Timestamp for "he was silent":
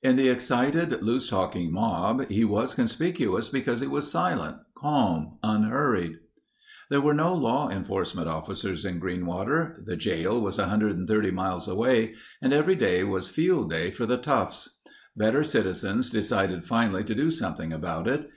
3.80-4.58